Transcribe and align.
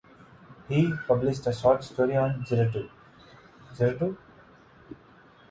He 0.67 0.91
published 1.07 1.45
a 1.45 1.53
short 1.53 1.83
story 1.83 2.15
on 2.17 2.43
Giraudoux, 2.43 2.89
Giraudoux? 3.75 4.17